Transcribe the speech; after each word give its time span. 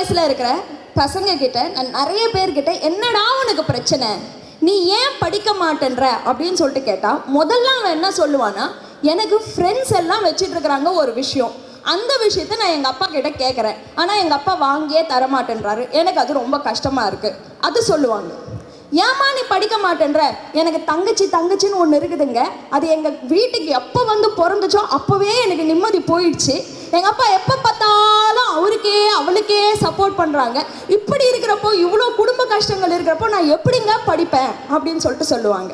வயசுல 0.00 0.22
இருக்கிற 0.26 0.50
பசங்க 0.98 1.30
கிட்ட 1.40 1.62
நான் 1.72 1.90
நிறைய 1.96 2.22
பேர்கிட்ட 2.34 2.70
என்னடா 2.88 3.22
உனக்கு 3.40 3.62
பிரச்சனை? 3.70 4.08
நீ 4.66 4.74
ஏன் 4.98 5.16
படிக்க 5.22 5.50
மாட்டேன்ற? 5.62 6.04
அப்படின்னு 6.28 6.58
சொல்லிட்டு 6.60 6.82
கேட்டா 6.88 7.10
முதல்ல 7.36 7.68
அவன் 7.78 7.94
என்ன 7.96 8.08
சொல்லுவானா 8.20 8.64
எனக்கு 9.12 9.36
ஃப்ரெண்ட்ஸ் 9.48 9.92
எல்லாம் 10.00 10.24
வச்சிட்டு 10.28 10.54
இருக்கிறாங்க 10.56 10.88
ஒரு 11.02 11.12
விஷயம். 11.20 11.52
அந்த 11.92 12.10
விஷயத்த 12.24 12.58
நான் 12.62 12.74
எங்க 12.76 12.88
அப்பா 12.92 13.06
கிட்ட 13.06 13.30
கேட்குறேன் 13.42 13.78
ஆனா 14.00 14.14
எங்க 14.22 14.34
அப்பா 14.40 14.54
வாங்கியே 14.66 15.02
தர 15.12 15.28
மாட்டேன்றாரு 15.36 15.84
எனக்கு 16.00 16.22
அது 16.24 16.40
ரொம்ப 16.40 16.58
கஷ்டமா 16.70 17.04
இருக்கு. 17.12 17.32
அது 17.68 17.78
சொல்லுவாங்க. 17.92 18.32
ஏம்மா 19.06 19.26
நீ 19.36 19.44
படிக்க 19.54 19.76
மாட்டேன்ற? 19.86 20.22
எனக்கு 20.60 20.82
தங்கச்சி 20.92 21.26
தங்கச்சின்னு 21.38 21.80
ஒன்று 21.84 22.00
இருக்குதுங்க. 22.00 22.42
அது 22.76 22.86
எங்கள் 22.96 23.18
வீட்டுக்கு 23.34 23.72
எப்போ 23.82 24.02
வந்து 24.12 24.30
பிறந்துச்சோ 24.42 24.84
அப்போவே 24.98 25.32
எனக்கு 25.46 25.70
நிம்மதி 25.72 26.02
போயிடுச்சு. 26.12 26.58
எங்கள் 26.96 27.10
அப்பா 27.10 27.26
எப்போ 27.38 27.54
பார்த்தாலும் 27.64 28.48
அவருக்கே 28.58 28.94
அவளுக்கே 29.18 29.58
சப்போர்ட் 29.82 30.16
பண்ணுறாங்க 30.20 30.58
இப்படி 30.96 31.24
இருக்கிறப்போ 31.30 31.68
இவ்வளோ 31.84 32.06
குடும்ப 32.18 32.42
கஷ்டங்கள் 32.52 32.94
இருக்கிறப்போ 32.96 33.26
நான் 33.34 33.52
எப்படிங்க 33.56 33.92
படிப்பேன்? 34.08 34.50
அப்படின்னு 34.74 35.02
சொல்லிட்டு 35.04 35.32
சொல்லுவாங்க. 35.32 35.72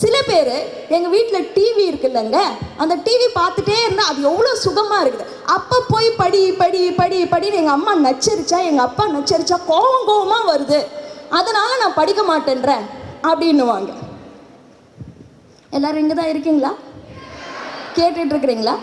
சில 0.00 0.16
பேர் 0.30 0.52
எங்கள் 0.96 1.12
வீட்டில் 1.14 1.46
டிவி 1.54 1.84
இருக்குல்லங்க. 1.90 2.38
அந்த 2.82 2.94
டிவி 3.06 3.28
பார்த்துட்டே 3.38 3.78
இருந்தால் 3.84 4.10
அது 4.10 4.26
எவ்வளோ 4.30 4.50
சுகமாக 4.64 5.04
இருக்குது. 5.04 5.30
அப்போ 5.56 5.76
போய் 5.92 6.08
படி 6.22 6.42
படி 6.62 6.82
படி 7.00 7.20
படின்னு 7.32 7.60
எங்கள் 7.62 7.76
அம்மா 7.78 7.94
நச்சரிச்சா 8.06 8.60
எங்கள் 8.70 8.86
அப்பா 8.88 9.06
நச்சரிச்சா 9.16 9.58
கோவம் 9.70 10.08
கோவமாக 10.10 10.50
வருது. 10.52 10.80
அதனால் 11.38 11.80
நான் 11.84 11.98
படிக்க 12.00 12.22
மாட்டேன்றேன் 12.32 12.84
அப்படின்னுவாங்க. 13.30 13.90
எல்லோரும் 15.76 16.02
இங்கே 16.04 16.16
தான் 16.20 16.32
இருக்கீங்களா 16.34 16.74
கேட்டுட்ருக்குறீங்களா 17.96 18.76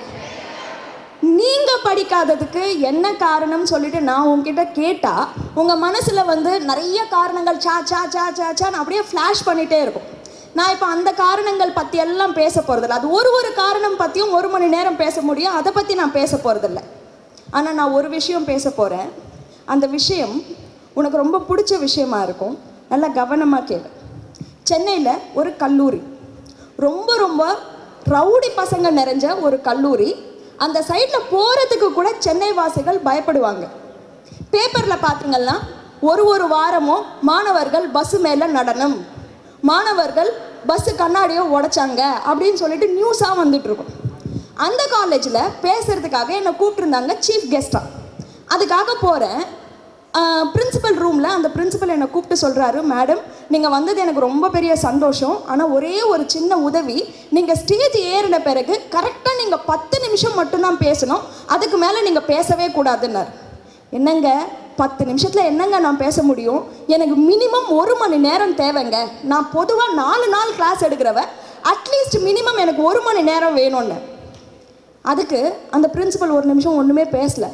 நீங்கள் 1.39 1.83
படிக்காததுக்கு 1.85 2.63
என்ன 2.89 3.05
காரணம் 3.25 3.69
சொல்லிட்டு 3.71 3.99
நான் 4.09 4.29
உங்ககிட்ட 4.31 4.63
கேட்டால் 4.79 5.29
உங்கள் 5.59 5.81
மனசில் 5.83 6.29
வந்து 6.31 6.51
நிறைய 6.69 6.99
காரணங்கள் 7.13 7.61
சா 7.65 7.75
சா 7.91 8.01
சா 8.15 8.25
சா 8.39 8.47
சான்னு 8.59 8.79
அப்படியே 8.81 9.03
ஃப்ளாஷ் 9.09 9.45
பண்ணிகிட்டே 9.47 9.79
இருக்கும். 9.85 10.09
நான் 10.57 10.73
இப்போ 10.73 10.87
அந்த 10.95 11.09
காரணங்கள் 11.23 11.77
பற்றி 11.77 11.97
எல்லாம் 12.05 12.35
பேச 12.41 12.55
போகிறதில்ல 12.61 12.97
அது 12.99 13.07
ஒரு 13.19 13.29
ஒரு 13.37 13.49
காரணம் 13.61 13.97
பற்றியும் 14.01 14.35
ஒரு 14.39 14.49
மணி 14.53 14.67
நேரம் 14.75 14.99
பேச 15.03 15.21
முடியும். 15.29 15.55
அதை 15.59 15.71
பற்றி 15.77 15.95
நான் 16.01 16.17
பேச 16.19 16.31
போகிறதில்ல 16.45 16.81
ஆனால் 17.57 17.77
நான் 17.79 17.95
ஒரு 17.99 18.07
விஷயம் 18.17 18.49
பேச 18.51 18.65
போகிறேன் 18.79 19.09
அந்த 19.73 19.85
விஷயம் 19.97 20.35
உனக்கு 20.99 21.23
ரொம்ப 21.23 21.37
பிடிச்ச 21.49 21.79
விஷயமா 21.87 22.19
இருக்கும். 22.27 22.55
நல்லா 22.91 23.07
கவனமாக 23.21 23.67
கேளு. 23.69 23.89
சென்னையில் 24.69 25.21
ஒரு 25.39 25.49
கல்லூரி. 25.63 26.01
ரொம்ப 26.85 27.09
ரொம்ப 27.25 27.43
ரவுடி 28.13 28.49
பசங்க 28.61 28.87
நிறைஞ்ச 29.01 29.25
ஒரு 29.47 29.57
கல்லூரி. 29.67 30.09
அந்த 30.57 30.79
சைடில் 30.89 31.27
போகிறதுக்கு 31.31 31.87
கூட 31.93 32.09
சென்னை 32.25 32.53
வாசிகள் 32.53 32.99
பயப்படுவாங்க. 33.05 33.65
பேப்பரில் 34.53 35.03
பார்த்தீங்கன்னா 35.05 35.55
ஒரு 35.99 36.25
ஒரு 36.25 36.47
வாரமும் 36.47 37.05
மாணவர்கள் 37.21 37.87
பஸ் 37.87 38.15
மேலே 38.25 38.45
நடனம். 38.45 38.97
மாணவர்கள் 39.61 40.31
பஸ்ஸு 40.67 40.91
கண்ணாடியை 40.95 41.43
உடைச்சாங்க 41.55 42.01
அப்படின்னு 42.29 42.59
சொல்லிட்டு 42.61 42.87
நியூஸாக 42.97 43.39
வந்துட்டு 43.41 43.69
இருக்கும். 43.69 43.91
அந்த 44.53 44.81
காலேஜில் 44.95 45.51
பேசுறதுக்காக 45.61 46.29
என்னை 46.39 46.51
கூப்பிட்டுருந்தாங்க 46.59 47.13
சீஃப் 47.27 47.47
கெஸ்ட்டாக 47.53 47.91
அதுக்காக 48.55 48.93
போகிறேன் 49.01 49.41
பிரின்சிபல் 50.53 50.97
ரூமில் 51.03 51.33
அந்த 51.35 51.47
பிரின்சிபல் 51.55 51.93
என்னை 51.93 52.07
கூப்பிட்டு 52.11 52.35
சொல்கிறாரு 52.43 52.79
மேடம் 52.91 53.21
நீங்கள் 53.53 53.73
வந்தது 53.75 53.97
எனக்கு 54.03 54.21
ரொம்ப 54.25 54.49
பெரிய 54.55 54.73
சந்தோஷம். 54.83 55.37
ஆனால் 55.51 55.71
ஒரே 55.77 55.95
ஒரு 56.11 56.23
சின்ன 56.35 56.57
உதவி. 56.67 56.97
நீங்கள் 57.35 57.57
ஸ்டேஜ் 57.61 57.97
ஏறின 58.11 58.37
பிறகு 58.49 58.75
கரெக்டாக 58.95 59.39
நீங்கள் 59.41 59.65
பத்து 59.71 59.97
நிமிஷம் 60.05 60.37
மட்டும்தான் 60.39 60.79
பேசணும். 60.85 61.25
அதுக்கு 61.55 61.79
மேலே 61.83 62.01
நீங்கள் 62.07 62.29
பேசவே 62.33 62.67
கூடாதுன்னார். 62.77 63.31
என்னங்க? 63.97 64.29
பத்து 64.81 65.03
நிமிஷத்தில் 65.09 65.49
என்னங்க 65.49 65.77
நான் 65.87 66.01
பேச 66.05 66.23
முடியும்? 66.29 66.61
எனக்கு 66.95 67.17
மினிமம் 67.31 67.67
ஒரு 67.79 67.93
மணி 68.03 68.17
நேரம் 68.27 68.55
தேவைங்க. 68.63 68.97
நான் 69.33 69.51
பொதுவாக 69.57 69.97
நாலு 70.01 70.25
நாள் 70.35 70.55
கிளாஸ் 70.57 70.85
எடுக்கிறவ 70.87 71.21
அட்லீஸ்ட் 71.73 72.17
மினிமம் 72.29 72.61
எனக்கு 72.63 72.81
ஒரு 72.89 73.01
மணி 73.09 73.21
நேரம் 73.31 73.57
வேணும்னு. 73.61 73.99
அதுக்கு 75.11 75.39
அந்த 75.75 75.89
பிரின்சிபல் 75.95 76.35
ஒரு 76.39 76.45
நிமிஷம் 76.53 76.79
ஒன்றுமே 76.81 77.05
பேசலை. 77.19 77.51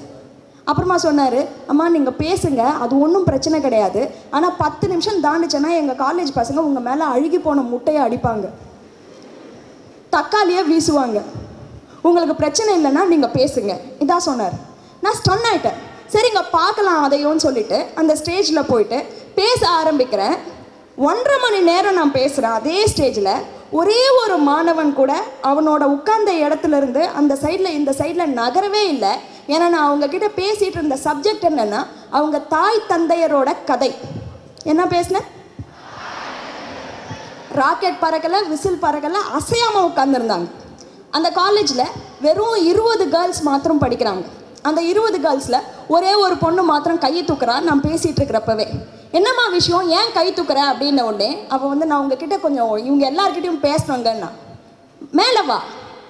அப்புறமா 0.71 0.97
சொன்னார் 1.05 1.39
அம்மா 1.71 1.85
நீங்கள் 1.95 2.17
பேசுங்க 2.23 2.63
அது 2.83 2.93
ஒன்றும் 3.05 3.27
பிரச்சனை 3.29 3.59
கிடையாது. 3.65 4.01
ஆனால் 4.37 4.57
பத்து 4.63 4.85
நிமிஷம் 4.91 5.21
தாண்டிச்சேன்னா 5.27 5.71
எங்கள் 5.81 6.01
காலேஜ் 6.03 6.31
பசங்க 6.39 6.65
உங்கள் 6.69 6.85
மேலே 6.89 7.05
அழுகி 7.13 7.39
போன 7.45 7.63
முட்டையை 7.71 8.01
அடிப்பாங்க. 8.07 8.47
தக்காளியை 10.15 10.63
வீசுவாங்க. 10.71 11.19
உங்களுக்கு 12.07 12.35
பிரச்சனை 12.43 12.71
இல்லைன்னா 12.79 13.05
நீங்கள் 13.13 13.35
பேசுங்க. 13.39 13.73
இதான் 14.03 14.27
சொன்னார். 14.29 14.55
நான் 15.05 15.17
ஸ்டன் 15.21 15.47
ஆகிட்டேன் 15.51 15.79
சரிங்க 16.13 16.41
பார்க்கலாம் 16.55 17.01
அதையோன்னு 17.07 17.45
சொல்லிட்டு 17.47 17.77
அந்த 17.99 18.13
ஸ்டேஜில் 18.21 18.69
போயிட்டு 18.71 18.97
பேச 19.39 19.61
ஆரம்பிக்கிறேன். 19.79 20.35
ஒன்றரை 21.09 21.37
மணி 21.43 21.59
நேரம் 21.71 21.97
நான் 21.99 22.17
பேசுகிறேன் 22.17 22.55
அதே 22.59 22.79
ஸ்டேஜில் 22.93 23.33
ஒரே 23.79 24.01
ஒரு 24.21 24.35
மாணவன் 24.47 24.91
கூட 24.97 25.11
அவனோட 25.49 25.83
உட்கார்ந்த 25.95 26.31
இடத்துல 26.45 26.79
இருந்து 26.81 27.03
அந்த 27.19 27.33
சைடில் 27.43 27.75
இந்த 27.79 27.91
சைடில் 27.99 28.33
நகரவே 28.39 28.81
இல்லை. 28.93 29.13
ஏன்னா 29.53 29.67
நான் 29.73 29.87
அவங்க 29.87 30.07
கிட்ட 30.07 30.27
பேசிட்டு 30.41 30.77
இருந்த 30.77 30.97
சப்ஜெக்ட் 31.03 31.45
என்னன்னா 31.49 31.81
அவங்க 32.09 32.39
தாய் 32.55 32.87
தந்தையரோட 32.89 33.49
கதை. 33.65 33.91
என்ன 34.63 34.87
பேசினேன் 34.87 35.27
ராக்கெட் 37.59 38.01
பறக்கலை 38.01 38.47
விசில் 38.47 38.81
பறக்கலை 38.81 39.21
அசையாமல் 39.37 39.87
உட்காந்துருந்தாங்க 39.87 40.47
அந்த 41.11 41.29
காலேஜில் 41.29 41.91
வெறும் 42.21 42.55
இருபது 42.65 43.05
கேர்ள்ஸ் 43.09 43.41
மாத்திரம் 43.41 43.81
படிக்கிறாங்க. 43.81 44.23
அந்த 44.61 44.81
இருபது 44.81 45.17
கேர்ள்ஸில் 45.19 45.59
ஒரே 45.87 46.13
ஒரு 46.13 46.37
பொண்ணு 46.37 46.63
மாத்திரம் 46.63 47.03
கையை 47.05 47.23
தூக்குறா 47.23 47.59
நான் 47.59 47.81
பேசிகிட்டு 47.81 48.21
இருக்கிறப்பவே. 48.21 48.65
என்னம்மா 49.11 49.45
விஷயம்? 49.47 49.89
ஏன் 49.89 50.11
கை 50.13 50.27
தூக்குற? 50.33 50.59
அப்படின்ன 50.71 51.01
உடனே 51.01 51.29
அவள் 51.49 51.69
வந்து 51.69 51.85
நான் 51.85 51.99
உங்ககிட்ட 51.99 52.37
கொஞ்சம் 52.37 52.77
இவங்க 52.87 53.05
எல்லாருக்கிட்டையும் 53.11 53.65
பேசணுங்கன்னா 53.67 54.29
மேலே 55.11 55.41
வா. 55.41 55.59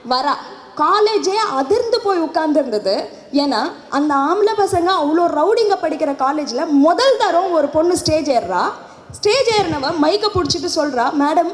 வரா. 0.10 0.36
காலேஜே 0.80 1.36
அதிர்ந்து 1.60 1.98
போய் 2.06 2.24
உட்கார்ந்துருந்தது. 2.26 2.96
ஏன்னா 3.42 3.62
அந்த 3.98 4.12
ஆம்பளை 4.30 4.54
பசங்க 4.62 4.90
அவ்வளோ 5.02 5.24
ரவுடிங்க 5.38 5.76
படிக்கிற 5.82 6.12
காலேஜில் 6.22 6.72
முதல் 6.86 7.20
தரம் 7.22 7.52
ஒரு 7.58 7.68
பொண்ணு 7.76 7.96
ஸ்டேஜ் 8.02 8.30
ஏறுறா. 8.38 8.64
ஸ்டேஜ் 9.18 9.50
ஏறினவ 9.58 9.92
மைக்கை 10.04 10.30
பிடிச்சிட்டு 10.36 10.70
சொல்கிறா 10.76 11.06
மேடம் 11.24 11.52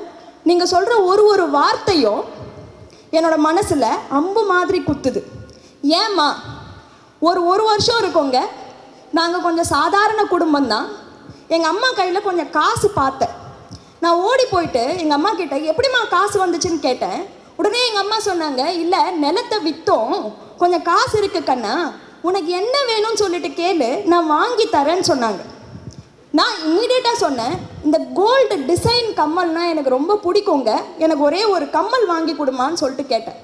நீங்கள் 0.50 0.72
சொல்கிற 0.74 0.94
ஒரு 1.12 1.26
ஒரு 1.32 1.46
வார்த்தையும் 1.58 2.22
என்னோட 3.18 3.36
மனசில் 3.48 3.90
அம்பு 4.20 4.44
மாதிரி 4.54 4.80
குத்துது. 4.88 5.24
ஏம்மா 6.02 6.30
ஒரு 7.28 7.42
ஒரு 7.52 7.64
வருஷம் 7.72 8.02
இருக்கோங்க. 8.04 8.40
நாங்கள் 9.18 9.46
கொஞ்சம் 9.46 9.72
சாதாரண 9.76 10.22
குடும்பம் 10.34 10.72
தான். 10.74 10.88
எங்கள் 11.56 11.72
அம்மா 11.74 11.90
கையில் 12.00 12.26
கொஞ்சம் 12.28 12.50
காசு 12.60 12.88
பார்த்தேன். 13.02 13.34
நான் 14.04 14.22
ஓடி 14.30 14.46
போயிட்டு 14.52 14.84
எங்கள் 15.02 15.18
அம்மா 15.18 15.32
கிட்ட 15.34 15.56
எப்படிம்மா 15.72 16.02
காசு 16.16 16.38
வந்துச்சுன்னு 16.46 16.80
கேட்டேன். 16.88 17.20
உடனே 17.60 17.80
எங்கள் 17.88 18.04
அம்மா 18.04 18.18
சொன்னாங்க 18.30 18.64
இல்லை 18.84 19.00
நிலத்தை 19.24 19.58
விற்றோம் 19.68 20.16
கொஞ்சம் 20.58 20.86
காசு 20.90 21.16
இருக்கு 21.18 21.44
கண்ணா. 21.44 21.76
உனக்கு 22.28 22.52
என்ன 22.62 22.76
வேணும்னு 22.90 23.22
சொல்லிட்டு 23.24 23.50
கேளு. 23.60 23.90
நான் 24.12 24.32
வாங்கி 24.36 24.66
தரேன்னு 24.76 25.06
சொன்னாங்க. 25.12 25.42
நான் 26.38 26.56
இம்மீடியட்டாக 26.68 27.18
சொன்னேன் 27.26 27.56
இந்த 27.86 27.98
கோல்டு 28.20 28.56
டிசைன் 28.70 29.10
கம்மல்னால் 29.20 29.72
எனக்கு 29.74 29.96
ரொம்ப 29.98 30.16
பிடிக்குங்க. 30.26 30.72
எனக்கு 30.98 31.24
ஒரே 31.30 31.42
ஒரு 31.56 31.70
கம்மல் 31.76 32.06
வாங்கி 32.06 32.34
கொடுமான்னு 32.34 32.82
சொல்லிட்டு 32.82 33.06
கேட்டேன். 33.14 33.38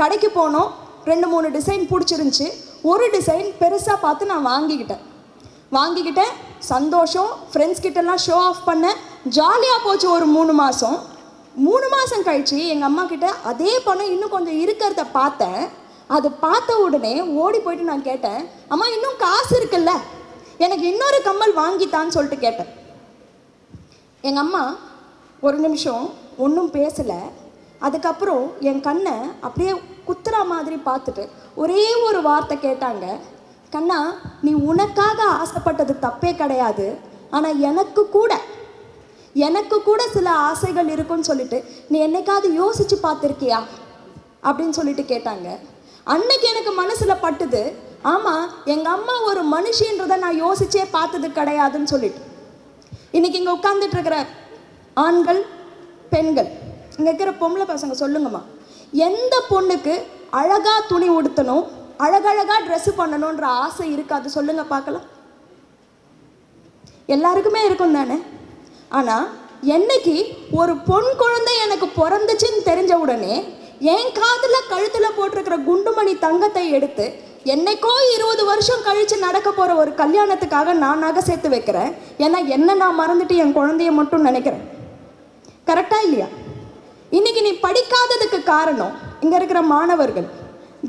கடைக்கு 0.00 0.30
போனோம். 0.38 0.70
ரெண்டு 1.10 1.26
மூணு 1.26 1.48
டிசைன் 1.56 1.84
பிடிச்சிருந்துச்சி. 1.92 2.48
ஒரு 2.90 3.06
டிசைன் 3.12 3.48
பெருசாக 3.60 3.98
பார்த்து 4.00 4.32
நான் 4.32 4.48
வாங்கிக்கிட்டேன். 4.52 5.04
வாங்கிக்கிட்டேன். 5.72 6.32
சந்தோஷம். 6.72 7.30
ஃப்ரெண்ட்ஸ் 7.52 7.84
கிட்டலாம் 7.86 8.24
ஷோ 8.26 8.36
ஆஃப் 8.48 8.66
பண்ணேன். 8.66 8.98
ஜாலியாக 9.38 9.80
போச்சு 9.84 10.10
ஒரு 10.10 10.26
மூணு 10.26 10.52
மாதம் 10.52 10.98
மூணு 11.66 11.86
மாதம் 11.94 12.24
கழிச்சு 12.26 12.58
எங்கள் 12.72 12.88
அம்மா 12.88 13.02
கிட்ட 13.10 13.28
அதே 13.50 13.72
பணம் 13.86 14.12
இன்னும் 14.14 14.34
கொஞ்சம் 14.34 14.58
இருக்கிறத 14.62 15.02
பார்த்தேன். 15.18 15.62
அது 16.16 16.28
பார்த்த 16.44 16.76
உடனே 16.84 17.14
ஓடி 17.42 17.58
போயிட்டு 17.64 17.90
நான் 17.90 18.08
கேட்டேன் 18.10 18.40
அம்மா 18.72 18.86
இன்னும் 18.96 19.20
காசு 19.24 19.52
இருக்குல்ல? 19.58 19.92
எனக்கு 20.64 20.84
இன்னொரு 20.92 21.18
கம்மல் 21.26 21.58
வாங்கித்தான்னு 21.62 22.14
சொல்லிட்டு 22.16 22.38
கேட்டேன். 22.44 22.70
எங்கள் 24.28 24.44
அம்மா 24.44 24.62
ஒரு 25.46 25.58
நிமிஷம் 25.64 26.04
ஒன்றும் 26.44 26.70
பேசலை. 26.78 27.20
அதுக்கப்புறம் 27.86 28.44
என் 28.68 28.84
கண்ணை 28.86 29.16
அப்படியே 29.46 29.72
குத்துற 30.08 30.36
மாதிரி 30.52 30.76
பார்த்துட்டு 30.88 31.24
ஒரே 31.62 31.84
ஒரு 32.06 32.20
வார்த்தை 32.28 32.56
கேட்டாங்க 32.66 33.06
கண்ணா 33.74 33.98
நீ 34.46 34.52
உனக்காக 34.70 35.20
ஆசைப்பட்டது 35.42 35.94
தப்பே 36.06 36.30
கிடையாது. 36.42 36.86
ஆனால் 37.36 37.60
எனக்கு 37.70 38.02
கூட 38.16 38.32
எனக்கு 39.34 39.82
கூட 39.82 40.08
சில 40.08 40.30
ஆசைகள் 40.30 40.88
இருக்குன்னு 40.88 41.24
சொல்லிட்டு 41.24 41.64
நீ 41.88 42.06
என்னைக்காவது 42.06 42.48
யோசிச்சு 42.62 42.96
பார்த்துருக்கியா? 43.02 43.62
அப்படின்னு 44.42 44.70
சொல்லிட்டு 44.70 45.02
கேட்டாங்க. 45.02 45.58
அன்னைக்கு 46.04 46.48
எனக்கு 46.48 46.72
மனசுல 46.82 47.16
பட்டுது 47.22 47.72
ஆமா 48.04 48.46
எங்க 48.64 48.90
அம்மா 48.90 49.22
ஒரு 49.22 49.42
மனுஷன்றதை 49.44 50.16
நான் 50.18 50.44
யோசிச்சே 50.44 50.84
பார்த்தது 50.90 51.28
கிடையாதுன்னு 51.28 51.84
சொல்லிட்டு. 51.84 52.20
இன்னைக்கு 53.10 53.38
இங்க 53.38 53.52
உட்கார்ந்துட்டு 53.52 53.96
இருக்கிற 53.98 54.26
ஆண்கள் 54.94 55.46
பெண்கள் 56.10 56.48
இங்க 56.96 57.10
இருக்கிற 57.10 57.30
பொம்பளை 57.30 57.66
பசங்க 57.70 57.94
சொல்லுங்கம்மா 58.04 58.42
எந்த 58.92 59.42
பொண்ணுக்கு 59.50 60.02
அழகா 60.30 60.80
துணி 60.88 61.10
உடுத்தணும் 61.10 61.66
அழகழகா 61.98 62.56
ட்ரெஸ் 62.66 62.98
பண்ணணுன்ற 62.98 63.42
ஆசை 63.42 63.92
இருக்காது? 63.92 64.30
சொல்லுங்க 64.30 64.64
பார்க்கலாம். 64.64 65.06
எல்லாருக்குமே 67.06 67.64
இருக்கும் 67.64 67.92
தானே 67.92 68.22
ஆனால் 68.96 69.26
என்னைக்கு 69.74 70.16
ஒரு 70.60 70.72
பொன் 70.88 71.08
குழந்தை 71.22 71.54
எனக்கு 71.64 71.86
பிறந்துச்சுன்னு 72.00 72.60
தெரிஞ்ச 72.70 72.92
உடனே 73.04 73.34
என் 73.94 74.12
காதில் 74.18 74.68
கழுத்தில் 74.70 75.16
போட்டிருக்கிற 75.16 75.56
குண்டுமணி 75.68 76.12
தங்கத்தை 76.26 76.64
எடுத்து 76.78 77.06
என்னைக்கோ 77.54 77.92
இருபது 78.14 78.42
வருஷம் 78.50 78.84
கழித்து 78.86 79.16
நடக்க 79.26 79.48
போகிற 79.50 79.74
ஒரு 79.82 79.90
கல்யாணத்துக்காக 80.00 80.72
நான் 80.84 81.02
நகை 81.04 81.22
சேர்த்து 81.28 81.48
வைக்கிறேன். 81.54 81.90
ஏன்னா 82.24 82.38
என்ன 82.56 82.74
நான் 82.82 82.98
மறந்துட்டு 83.00 83.34
என் 83.42 83.54
குழந்தைய 83.58 83.90
மட்டும் 83.98 84.26
நினைக்கிறேன். 84.28 84.64
கரெக்டாக 85.68 86.06
இல்லையா? 86.06 86.28
இன்னைக்கு 87.18 87.42
நீ 87.46 87.52
படிக்காததுக்கு 87.66 88.40
காரணம் 88.52 88.94
இங்கே 89.20 89.36
இருக்கிற 89.40 89.60
மாணவர்கள். 89.74 90.28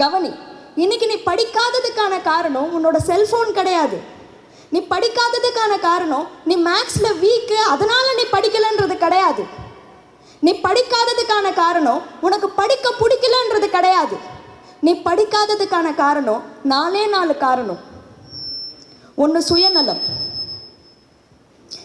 கவனி 0.04 0.32
இன்னைக்கு 0.84 1.06
நீ 1.12 1.18
படிக்காததுக்கான 1.30 2.22
காரணம் 2.32 2.74
உன்னோட 2.78 2.98
செல்ஃபோன் 3.10 3.52
கிடையாது. 3.60 4.00
நீ 4.70 4.80
படிக்காததுக்கான 4.80 5.80
காரணம் 5.80 6.28
நீ 6.46 6.56
மேக்ஸில் 6.58 7.18
வீக்கு 7.24 7.58
அதனால் 7.74 8.16
நீ 8.16 8.24
படிக்கலன்றது 8.32 8.96
கிடையாது. 8.98 9.44
நீ 10.40 10.52
படிக்காததுக்கான 10.52 11.54
காரணம் 11.54 12.02
உனக்கு 12.22 12.50
படிக்க 12.50 12.94
பிடிக்கலன்றது 13.00 13.68
கிடையாது. 13.76 14.18
நீ 14.80 14.94
படிக்காததுக்கான 15.06 15.96
காரணம் 15.96 16.44
நாலே 16.64 17.08
நாலு 17.08 17.38
காரணம். 17.38 17.80
ஒன்று 19.16 19.42
சுயநலம். 19.42 20.02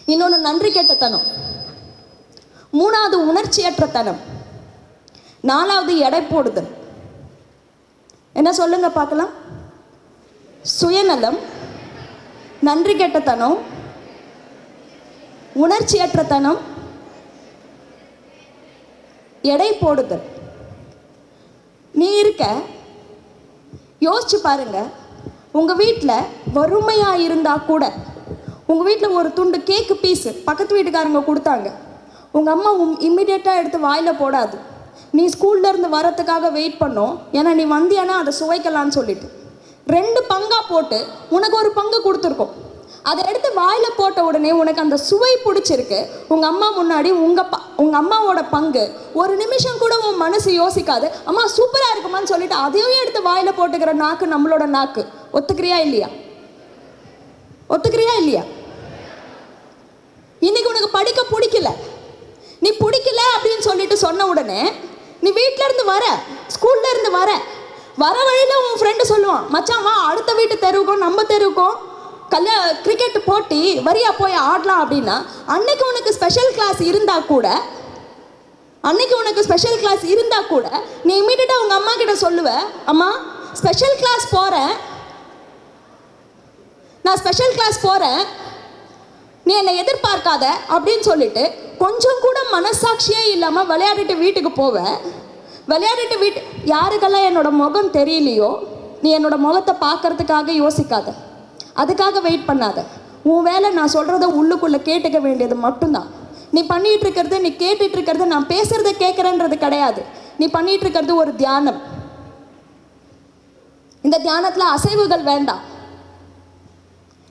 இன்னொன்று 0.05 0.37
நன்றி 0.37 0.71
கெட்டத்தனம். 0.71 1.25
மூணாவது 2.73 3.17
உணர்ச்சியற்ற 3.29 3.91
தனம் 3.91 4.19
நாலாவது 5.41 5.97
எடை 5.97 6.21
போடுதல். 6.21 6.69
என்ன 8.33 8.53
சொல்லுங்க 8.53 8.89
பார்க்கலாம்? 8.89 9.29
சுயநலம். 10.61 11.54
நன்றி 12.67 12.93
கெட்டத்தனம் 12.99 13.57
உணர்ச்சியற்ற 15.63 16.21
தனம் 16.31 16.59
எடை 19.53 19.67
போடுதல். 19.81 20.23
நீ 21.99 22.07
இருக்க 22.21 22.43
யோசிச்சு 24.07 24.37
பாருங்க. 24.47 24.79
உங்க 25.59 25.73
வீட்டில் 25.83 26.27
வறுமையா 26.57 27.11
இருந்தா 27.25 27.53
கூட 27.69 27.83
உங்க 28.71 28.83
வீட்டில் 28.89 29.15
ஒரு 29.19 29.29
துண்டு 29.37 29.57
கேக்கு 29.69 29.95
பீஸு 30.03 30.31
பக்கத்து 30.49 30.75
வீட்டுக்காரங்க 30.77 31.21
கொடுத்தாங்க. 31.27 31.69
உங்க 32.37 32.49
அம்மா 32.55 32.71
உம் 32.83 32.97
இம்மிடியட்டாக 33.07 33.59
எடுத்து 33.61 33.79
வாயில் 33.87 34.19
போடாது. 34.21 34.57
நீ 35.17 35.25
ஸ்கூல்ல 35.33 35.71
இருந்து 35.71 35.89
வரத்துக்காக 35.97 36.51
வெயிட் 36.59 36.81
பண்ணோம். 36.83 37.15
ஏன்னா 37.39 37.51
நீ 37.59 37.65
வந்தியானா 37.77 38.15
அதை 38.21 38.33
சுவைக்கலாம்னு 38.39 38.97
சொல்லிட்டு. 38.99 39.27
ரெண்டு 39.93 40.19
பங்கா 40.29 40.59
போட்டு 40.67 41.05
உனக்கு 41.29 41.57
ஒரு 41.57 41.71
பங்கு 41.71 41.97
கொடுத்துருக்கோம். 42.05 42.53
அதை 43.09 43.23
எடுத்து 43.29 43.49
வாயில 43.57 43.87
போட்ட 43.97 44.23
உடனே 44.23 44.51
உனக்கு 44.51 44.81
அந்த 44.81 44.97
சுவை 44.97 45.31
பிடிச்சிருக்கு. 45.43 45.99
உங்க 46.27 46.45
அம்மா 46.47 46.67
முன்னாடி 46.77 47.09
உங்க 47.25 47.41
ப 47.43 47.57
உங்க 47.83 47.95
அம்மாவோட 48.01 48.49
பங்கு 48.49 48.83
ஒரு 49.13 49.35
நிமிஷம் 49.35 49.77
கூட 49.77 49.97
உன் 50.07 50.15
மனசு 50.15 50.51
யோசிக்காது. 50.61 51.09
அம்மா 51.25 51.43
சூப்பரா 51.57 51.89
இருக்குமான்னு 51.93 52.31
சொல்லிட்டு 52.33 52.55
அதையும் 52.55 52.99
எடுத்து 53.01 53.21
வாயில 53.29 53.51
போட்டுக்கிற 53.59 53.93
நாக்கு 53.93 54.25
நம்மளோட 54.25 54.65
நாக்கு. 54.77 55.03
ஒத்துக்கிறியா 55.33 55.77
இல்லையா? 55.87 56.09
ஒத்துக்கிறியா 57.69 58.15
இல்லையா? 58.21 58.43
இன்னைக்கு 60.39 60.71
உனக்கு 60.71 60.89
படிக்க 60.89 61.21
பிடிக்கல. 61.33 61.69
நீ 62.59 62.69
பிடிக்கல 62.83 63.21
அப்படின்னு 63.35 63.63
சொல்லிட்டு 63.69 63.97
சொன்ன 63.97 64.27
உடனே 64.27 64.61
நீ 65.19 65.29
வீட்ல 65.31 65.63
இருந்து 65.63 65.85
வர 65.85 66.05
ஸ்கூல்ல 66.55 66.89
இருந்து 66.93 67.11
வர 67.11 67.31
வர 67.97 68.15
வழியில 68.27 68.53
உன் 68.61 68.79
ஃப்ரெண்டு 68.79 69.03
சொல்லுவான் 69.09 69.45
மச்சான் 69.49 69.85
வா 69.85 69.93
அடுத்த 70.07 70.31
வீட்டு 70.33 70.55
தெருவுக்கும் 70.57 71.03
நம்ம 71.03 71.23
தெருவுக்கும் 71.29 71.75
கல்யா 72.33 72.57
கிரிக்கெட் 72.85 73.17
போட்டி 73.25 73.61
வரியா 73.87 74.11
போய் 74.17 74.41
ஆடலாம் 74.45 74.81
அப்படின்னா 74.83 75.15
அன்னைக்கு 75.55 75.83
உனக்கு 75.85 76.11
ஸ்பெஷல் 76.13 76.51
கிளாஸ் 76.55 76.81
இருந்தா 76.87 77.17
கூட 77.25 77.47
அன்னைக்கு 78.83 79.15
உனக்கு 79.17 79.45
ஸ்பெஷல் 79.45 79.79
கிளாஸ் 79.81 80.03
இருந்தா 80.13 80.39
கூட 80.45 80.65
நீ 81.05 81.13
இமீடியட்டா 81.21 81.55
உங்கள் 81.61 81.79
அம்மா 81.79 81.93
கிட்ட 81.93 82.15
சொல்லுவ 82.23 82.49
அம்மா 82.85 83.09
ஸ்பெஷல் 83.59 83.95
கிளாஸ் 84.01 84.25
போகிறேன் 84.31 84.73
நான் 87.05 87.19
ஸ்பெஷல் 87.21 87.55
கிளாஸ் 87.55 87.79
போகிறேன் 87.81 88.21
நீ 89.45 89.53
என்னை 89.55 89.73
எதிர்பார்க்காத 89.81 90.45
அப்படின்னு 90.75 91.05
சொல்லிட்டு 91.09 91.43
கொஞ்சம் 91.77 92.21
கூட 92.21 92.37
மனசாட்சியே 92.53 93.23
இல்லாமல் 93.33 93.69
விளையாடிட்டு 93.71 94.15
வீட்டுக்கு 94.17 94.51
போவேன் 94.53 94.95
விளையாடிட்டு 95.69 96.17
வீட்டு 96.23 96.39
யாருக்கெல்லாம் 96.73 97.27
என்னோட 97.29 97.49
முகம் 97.61 97.93
தெரியலையோ 97.99 98.49
நீ 99.03 99.09
என்னோட 99.17 99.35
முகத்தை 99.45 99.73
பார்க்கறதுக்காக 99.85 100.53
யோசிக்காத. 100.63 101.07
அதுக்காக 101.81 102.21
வெயிட் 102.27 102.47
பண்ணாத. 102.49 102.79
உன் 103.31 103.45
வேலை 103.49 103.69
நான் 103.77 103.93
சொல்கிறத 103.95 104.25
உள்ளுக்குள்ளே 104.39 104.79
கேட்டுக்க 104.89 105.19
வேண்டியது 105.25 105.55
மட்டும்தான். 105.65 106.09
நீ 106.55 106.61
பண்ணிட்டு 106.73 107.05
இருக்கிறது 107.05 107.37
நீ 107.45 107.49
கேட்டுட்டு 107.63 107.95
இருக்கிறது 107.97 108.25
நான் 108.33 108.51
பேசுறத 108.53 108.91
கேட்குறேன்றது 109.03 109.55
கிடையாது. 109.63 110.01
நீ 110.39 110.47
பண்ணிட்டு 110.57 110.85
இருக்கிறது 110.85 111.13
ஒரு 111.21 111.31
தியானம். 111.41 111.79
இந்த 114.05 114.17
தியானத்தில் 114.25 114.73
அசைவுகள் 114.75 115.23
வேண்டாம். 115.31 115.63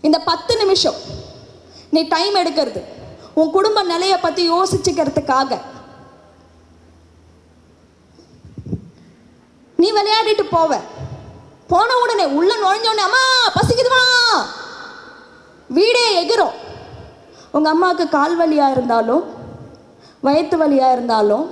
இந்த 0.06 0.19
பத்து 0.31 0.52
நிமிஷம் 0.62 0.98
நீ 1.94 2.00
டைம் 2.14 2.34
எடுக்கிறது. 2.42 2.81
உன் 3.40 3.54
குடும்ப 3.56 3.82
நிலையை 3.92 4.19
பற்றி 4.25 4.42
யோசிச்சுக்கிறதுக்காக 4.50 5.60
நீ 9.82 9.88
விளையாடிட்டு 10.25 10.44
போவ. 10.56 10.73
போன 11.73 11.88
உடனே 12.03 12.25
உள்ள 12.38 12.50
நுழைஞ்ச 12.62 12.87
உடனே 12.91 13.05
அம்மா 13.09 13.23
பசிக்குதுமா? 13.56 14.03
வீடே 15.76 16.05
எகிரும். 16.21 16.55
உங்க 17.56 17.69
அம்மாவுக்கு 17.75 18.05
கால் 18.15 18.37
வலியா 18.41 18.67
இருந்தாலும் 18.75 19.25
வயிற்று 20.26 20.56
வலியா 20.62 20.88
இருந்தாலும் 20.97 21.44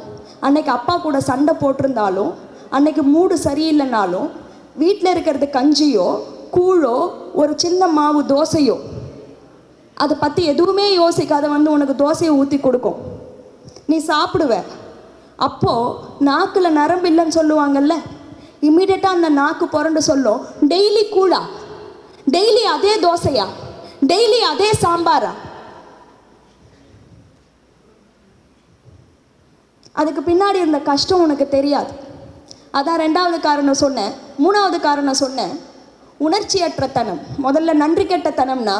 அன்னைக்கு 0.47 0.71
அப்பா 0.77 0.95
கூட 0.99 1.17
சண்டை 1.31 1.55
போட்டிருந்தாலும் 1.61 2.31
அன்னைக்கு 2.77 3.03
மூடு 3.15 3.35
சரியில்லைனாலும் 3.47 4.29
வீட்டில் 4.83 5.13
இருக்கிறது 5.15 5.47
கஞ்சியோ 5.57 6.09
கூழோ 6.57 6.97
ஒரு 7.41 7.53
சின்ன 7.65 7.83
மாவு 7.99 8.21
தோசையோ 8.33 8.77
அதை 10.03 10.15
பற்றி 10.23 10.43
எதுவுமே 10.53 10.87
யோசிக்காத 11.01 11.47
வந்து 11.57 11.69
உனக்கு 11.77 11.95
தோசையை 12.05 12.33
ஊற்றி 12.41 12.59
கொடுக்கும். 12.61 13.01
நீ 13.91 13.97
சாப்பிடுவ. 14.11 14.55
அப்போது 15.47 15.95
நாக்கில் 16.29 16.77
நரம்பு 16.79 17.07
இல்லைன்னு 17.11 17.39
சொல்லுவாங்கல்ல? 17.39 17.95
இம்மிடியட்டாக 18.69 19.17
அந்த 19.19 19.29
நாக்கு 19.41 19.67
புரண்டு 19.75 20.03
சொல்லும் 20.09 20.43
டெய்லி 20.73 21.05
கூழா 21.15 21.41
டெய்லி 22.35 22.63
அதே 22.75 22.93
தோசையா? 23.07 23.47
டெய்லி 24.11 24.39
அதே 24.51 24.69
சாம்பாரா? 24.83 25.33
அதுக்கு 30.01 30.23
பின்னாடி 30.29 30.59
இருந்த 30.63 30.79
கஷ்டம் 30.91 31.23
உனக்கு 31.25 31.47
தெரியாது. 31.57 31.93
அதான் 32.79 33.01
ரெண்டாவது 33.05 33.39
காரணம் 33.49 33.81
சொன்னேன். 33.83 34.13
மூணாவது 34.45 34.79
காரணம் 34.87 35.21
சொன்னேன். 35.23 35.55
உணர்ச்சியற்ற 36.27 36.87
தனம். 36.99 37.21
முதல்ல 37.47 37.73
நன்றி 37.83 38.07
கெட்ட 38.07 38.31
தனம்னா 38.41 38.77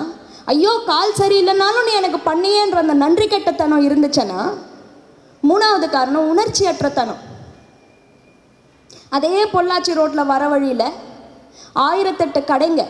ஐயோ 0.53 0.73
கால் 0.87 1.19
சரியில்லைனாலும் 1.19 1.87
நீ 1.89 1.93
எனக்கு 2.01 2.21
பண்ணியேன்ற 2.31 2.79
அந்த 2.85 2.95
நன்றி 3.05 3.27
கெட்டத்தனம் 3.27 3.85
இருந்துச்சுன்னா 3.89 4.41
மூணாவது 5.51 5.87
காரணம் 5.97 6.31
உணர்ச்சியற்ற 6.33 6.89
தனம். 7.01 7.21
அதே 9.17 9.35
பொள்ளாச்சி 9.55 9.93
ரோட்டில் 9.99 10.31
வர 10.33 10.43
வழியில் 10.53 10.89
ஆயிரத்தெட்டு 11.87 12.41
கடைங்க. 12.51 12.83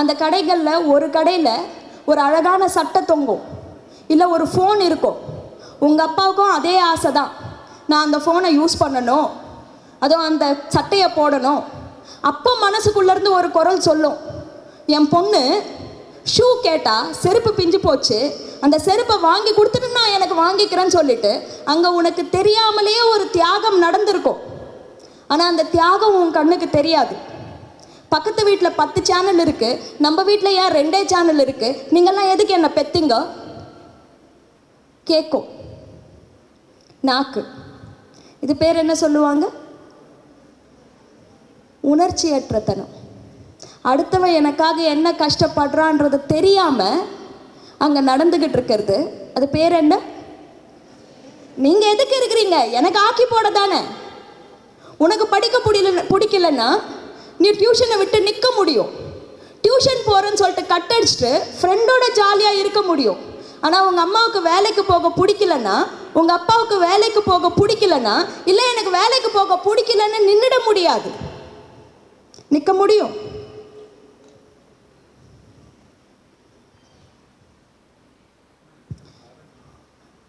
அந்த 0.00 0.12
கடைகளில் 0.22 0.86
ஒரு 0.92 1.06
கடையில் 1.16 1.54
ஒரு 2.10 2.20
அழகான 2.26 2.62
சட்டை 2.76 3.00
தொங்கும். 3.10 3.42
இல்லை 4.12 4.26
ஒரு 4.34 4.44
ஃபோன் 4.52 4.80
இருக்கும். 4.88 5.18
உங்கள் 5.86 6.06
அப்பாவுக்கும் 6.08 6.54
அதே 6.58 6.74
ஆசை 6.90 7.10
தான் 7.18 7.32
நான் 7.90 8.04
அந்த 8.06 8.18
ஃபோனை 8.24 8.50
யூஸ் 8.60 8.80
பண்ணணும். 8.82 9.28
அதுவும் 10.04 10.26
அந்த 10.30 10.44
சட்டையை 10.74 11.08
போடணும். 11.18 11.62
அப்போ 12.30 12.50
மனசுக்குள்ளேருந்து 12.66 13.30
ஒரு 13.38 13.48
குரல் 13.56 13.86
சொல்லும். 13.88 14.18
என் 14.96 15.10
பொண்ணு 15.14 15.42
ஷூ 16.34 16.46
கேட்டால் 16.66 17.10
செருப்பு 17.22 17.50
பிஞ்சு 17.58 17.78
போச்சு. 17.86 18.18
அந்த 18.64 18.76
செருப்பை 18.86 19.16
வாங்கி 19.28 19.52
கொடுத்துட்டு 19.54 19.88
நான் 19.98 20.14
எனக்கு 20.16 20.36
வாங்கிக்கிறேன்னு 20.44 20.96
சொல்லிட்டு 20.98 21.32
அங்கே 21.72 21.90
உனக்கு 21.98 22.22
தெரியாமலேயே 22.38 23.02
ஒரு 23.14 23.26
தியாகம் 23.36 23.78
நடந்திருக்கும். 23.86 24.40
ஆனால் 25.32 25.50
அந்த 25.52 25.64
தியாகம் 25.74 26.16
உன் 26.20 26.36
கண்ணுக்கு 26.36 26.68
தெரியாது. 26.70 27.14
பக்கத்து 28.14 28.44
வீட்டில் 28.44 28.78
பத்து 28.80 29.00
சேனல் 29.08 29.40
இருக்கு. 29.44 29.70
நம்ம 30.04 30.22
வீட்டில் 30.28 30.56
ஏன் 30.62 30.74
ரெண்டே 30.78 31.00
சேனல் 31.12 31.42
இருக்கு? 31.44 31.68
நீங்கள்லாம் 31.94 32.32
எதுக்கு 32.34 32.52
என்ன 32.58 32.68
பெத்திங்க? 32.78 33.16
கேட்கும் 35.10 35.48
நாக்கு. 37.08 37.42
இது 38.44 38.56
பேர் 38.62 38.80
என்ன 38.82 38.94
சொல்லுவாங்க? 38.94 39.44
உணர்ச்சியற்றத்தனம். 41.92 42.90
அடுத்தவன் 43.90 44.36
எனக்காக 44.40 44.82
என்ன 44.94 45.08
கஷ்டப்படுறான்றது 45.22 46.18
தெரியாம 46.34 46.90
அங்கே 47.84 48.00
நடந்துகிட்டு 48.10 48.58
இருக்கிறது. 48.58 48.98
அது 49.36 49.48
பேர் 49.56 49.80
என்ன? 49.82 49.94
நீங்க 51.66 51.84
எதுக்கு 51.94 52.16
இருக்கிறீங்க? 52.20 52.58
எனக்கு 52.78 53.00
ஆக்கி 53.06 53.24
போட 53.30 53.50
தானே. 53.50 53.80
உனக்கு 55.04 55.26
படிக்க 55.34 55.56
பிடிக்கல 55.66 56.02
பிடிக்கலன்னா 56.12 56.68
நீ 57.42 57.48
டியூஷனை 57.60 57.96
விட்டு 58.00 58.18
நிற்க 58.26 58.48
முடியும். 58.58 58.90
டியூஷன் 59.64 60.06
போகிறேன்னு 60.08 60.40
சொல்லிட்டு 60.42 60.64
கட் 60.72 60.92
அடிச்சுட்டு 60.96 61.30
ஃப்ரெண்டோட 61.58 62.04
ஜாலியாக 62.18 62.60
இருக்க 62.62 62.80
முடியும். 62.90 63.20
ஆனால் 63.66 63.86
உங்கள் 63.88 64.04
அம்மாவுக்கு 64.06 64.40
வேலைக்கு 64.50 64.82
போக 64.90 65.08
பிடிக்கலன்னா 65.20 65.76
உங்கள் 66.18 66.36
அப்பாவுக்கு 66.38 66.76
வேலைக்கு 66.88 67.22
போக 67.30 67.50
பிடிக்கலன்னா 67.60 68.14
இல்லை 68.50 68.64
எனக்கு 68.72 68.92
வேலைக்கு 69.00 69.30
போக 69.38 69.58
பிடிக்கலன்னு 69.66 70.20
நின்றுட 70.28 70.58
முடியாது. 70.68 71.10
நிற்க 72.54 72.72
முடியும். 72.80 73.12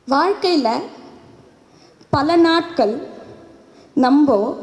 வாழ்க்கையில் 0.07 0.85
பல 2.15 2.35
நாட்கள் 2.47 2.93
நம்ம 3.93 4.57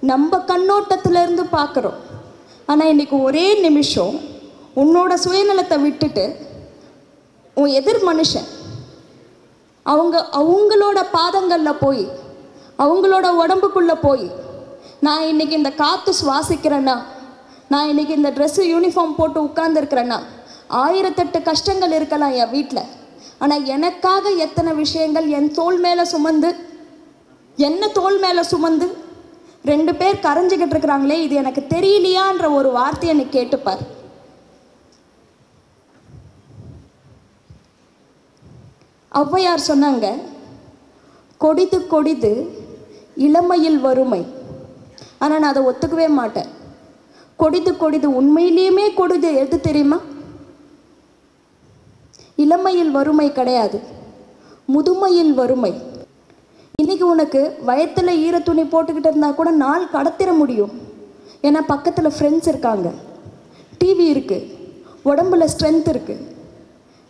நம்ம 0.00 0.36
கண்ணோட்டத்திலேருந்து 0.36 1.44
பார்க்குறோம். 1.52 1.98
ஆனால் 2.66 2.88
இன்றைக்கி 2.88 3.22
ஒரே 3.22 3.60
நிமிஷம் 3.60 4.20
உன்னோட 4.76 5.14
சுயநலத்தை 5.24 5.80
விட்டுட்டு 5.80 6.36
உன் 7.54 7.66
எதிர் 7.66 8.02
மனுஷன் 8.06 8.48
அவங்க 9.82 10.28
அவங்களோட 10.32 11.04
பாதங்களில் 11.12 11.80
போய் 11.80 12.08
அவங்களோட 12.78 13.26
உடம்புக்குள்ளே 13.46 13.94
போய் 14.00 14.30
நான் 15.00 15.26
இன்னைக்கு 15.26 15.56
இந்த 15.56 15.72
காற்று 15.72 16.14
சுவாசிக்கிறேன்னா 16.24 17.02
நான் 17.68 17.88
இன்னைக்கு 17.88 18.14
இந்த 18.14 18.30
ட்ரெஸ்ஸு 18.30 18.62
யூனிஃபார்ம் 18.64 19.16
போட்டு 19.16 19.44
உட்கார்ந்துருக்கிறேன்னா 19.44 20.18
ஆயிரத்தெட்டு 20.68 21.42
கஷ்டங்கள் 21.42 21.92
இருக்கலாம் 21.92 22.30
என் 22.30 22.50
வீட்டில் 22.50 22.88
ஆனால் 23.38 23.64
எனக்காக 23.64 24.30
எத்தனை 24.30 24.72
விஷயங்கள் 24.72 25.28
என் 25.28 25.52
தோல் 25.52 25.78
மேலே 25.78 26.04
சுமந்து 26.04 26.69
என்ன 27.68 27.88
தோள் 27.96 28.18
மேலே 28.24 28.42
சுமந்து? 28.50 28.86
ரெண்டு 29.70 29.92
பேர் 30.00 30.24
கரைஞ்சிக்கிட்டு 30.26 30.74
இருக்கிறாங்களே 30.74 31.16
இது 31.24 31.34
எனக்கு 31.40 31.62
தெரியலையான்ற 31.72 32.46
ஒரு 32.58 32.68
வார்த்தையை 32.76 33.14
நீ 33.18 33.24
கேட்டுப்பார். 33.32 33.82
ஔவையார் 39.20 39.68
சொன்னாங்க 39.70 40.06
கொடிது 41.44 41.78
கொடிது 41.86 42.32
இளமையில் 43.26 43.78
வறுமை. 43.86 44.22
ஆனால் 45.22 45.40
நான் 45.40 45.52
அதை 45.52 45.62
ஒத்துக்கவே 45.70 46.08
மாட்டேன். 46.20 46.50
கொடிது 47.36 47.72
கொடிது 47.76 48.08
உண்மையிலேயுமே 48.20 48.86
கொடிது 48.94 49.28
எது 49.44 49.56
தெரியுமா? 49.60 49.98
இளமையில் 52.44 52.90
வறுமை 52.90 53.28
கிடையாது. 53.32 53.80
முதுமையில் 54.74 55.32
வறுமை. 55.40 55.72
இன்னைக்கு 56.80 57.04
உனக்கு 57.12 57.40
வயத்தில் 57.68 58.18
ஈர 58.24 58.36
துணி 58.48 58.62
போட்டுக்கிட்டு 58.72 59.10
இருந்தால் 59.10 59.36
கூட 59.38 59.50
நாள் 59.62 59.92
கடத்திட 59.94 60.30
முடியும். 60.40 60.72
ஏன்னா 61.46 61.60
பக்கத்தில் 61.72 62.14
ஃப்ரெண்ட்ஸ் 62.16 62.48
இருக்காங்க. 62.50 62.88
டிவி 63.80 64.06
இருக்குது 64.12 64.46
உடம்புல 65.10 65.46
ஸ்ட்ரென்த் 65.52 65.90
இருக்குது 65.92 66.26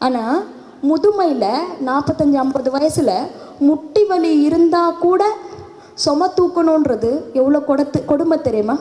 ஆனால் 0.07 0.39
முதுமையில் 0.91 1.53
நாற்பத்தஞ்சு 1.89 2.39
ஐம்பது 2.45 2.71
வயசில் 2.77 3.15
முட்டி 3.69 4.03
வலி 4.11 4.33
இருந்தால் 4.49 4.99
கூட 5.05 5.23
சும 6.05 6.29
தூக்கணுன்றது 6.39 7.11
எவ்வளோ 7.41 7.61
கொடுத்து 7.71 7.99
கொடுமை 8.11 8.39
தெரியுமா? 8.47 8.77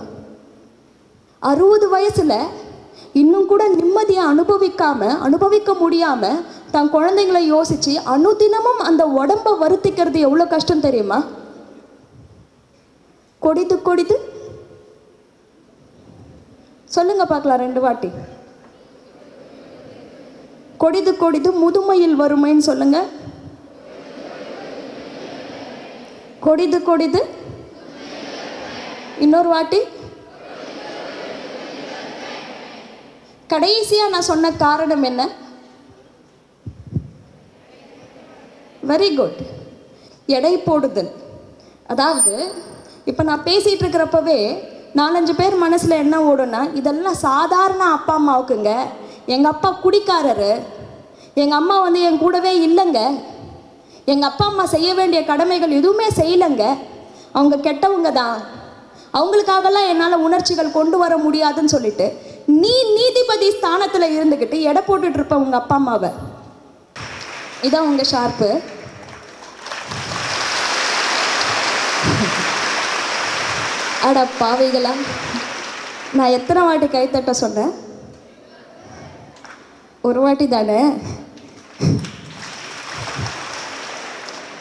அறுபது 1.52 1.88
வயசில் 1.96 2.38
இன்னும் 3.14 3.46
கூட 3.46 3.70
நிம்மதியை 3.70 4.24
அனுபவிக்காம 4.34 5.18
அனுபவிக்க 5.18 5.74
முடியாம 5.74 6.28
தன் 6.72 6.94
குழந்தைங்களை 6.94 7.42
யோசிச்சு 7.54 7.94
அனுதினமும் 8.06 8.80
அந்த 8.80 9.06
உடம்ப 9.06 9.54
வருத்திக்கிறது 9.62 10.18
எவ்வளோ 10.18 10.46
கஷ்டம் 10.46 10.80
தெரியுமா? 10.80 11.24
கொடிது 13.40 13.82
கொடிது 13.82 14.38
சொல்லுங்க 16.86 17.26
பார்க்கலாம் 17.26 17.58
ரெண்டு 17.58 17.82
வாட்டி. 17.82 18.10
கொடிது 20.78 21.18
கொடிது 21.18 21.52
முதுமையில் 21.52 22.20
வறுமைன்னு 22.22 22.58
சொல்லுங்க. 22.58 23.06
கொடிது 26.40 26.84
கொடிது. 26.84 27.26
இன்னொரு 29.20 29.50
வாட்டி. 29.50 29.80
கடைசியா 33.52 34.06
நான் 34.14 34.30
சொன்ன 34.32 34.52
காரணம் 34.66 35.06
என்ன? 35.10 35.22
வெரி 38.90 39.10
குட் 39.16 39.40
எடை 40.38 40.52
போடுதல். 40.58 41.12
அதாவது 41.94 42.34
இப்போ 43.10 43.24
நான் 43.30 43.48
பேசிட்டு 43.48 43.84
இருக்கிறப்பவே 43.84 44.40
நாலஞ்சு 45.00 45.34
பேர் 45.40 45.56
மனசில் 45.64 46.02
என்ன 46.04 46.16
ஓடும்னா 46.30 46.62
இதெல்லாம் 46.80 47.20
சாதாரண 47.28 47.82
அப்பா 47.98 48.14
அம்மாவுக்குங்க. 48.20 48.72
எங்கள் 49.34 49.52
அப்பா 49.54 49.70
குடிக்காரரு. 49.84 50.54
எங்கள் 51.42 51.60
அம்மா 51.62 51.76
வந்து 51.88 52.00
என் 52.08 52.22
கூடவே 52.24 52.54
இல்லைங்க. 52.68 53.02
எங்கள் 54.12 54.30
அப்பா 54.30 54.46
அம்மா 54.52 54.66
செய்ய 54.76 54.90
வேண்டிய 55.00 55.20
கடமைகள் 55.32 55.78
எதுவுமே 55.80 56.08
செய்யலைங்க. 56.22 56.66
அவங்க 57.38 57.56
கெட்டவங்க 57.68 58.12
தான். 58.22 58.38
அவங்களுக்காகலாம் 59.18 59.90
என்னால் 59.92 60.24
உணர்ச்சிகள் 60.28 60.76
கொண்டு 60.80 60.98
வர 61.04 61.14
முடியாதுன்னு 61.26 61.76
சொல்லிட்டு 61.76 62.08
நீ 62.58 62.74
நீதிபதி 62.98 63.48
ஸ்தானத்தில் 63.56 64.14
இருந்துக்கிட்டு 64.18 64.58
எடை 64.70 64.82
போட்டுட்டு 64.88 65.20
இருப்ப 65.20 65.38
உங்கள் 65.44 65.60
அப்பா 65.60 65.76
அம்மாவை. 65.76 66.10
இதான் 67.68 67.88
உங்க 67.90 68.04
ஷார்ப்பு. 68.12 68.50
அட 74.08 74.28
பாவைகளா. 74.40 74.94
நான் 76.18 76.36
எத்தனை 76.38 76.62
வாட்டி 76.62 76.86
கைத்தட்ட 76.86 77.32
சொன்னேன்? 77.44 77.74
ஒரு 80.02 80.20
வாட்டி 80.26 80.48
தானே? 80.48 80.82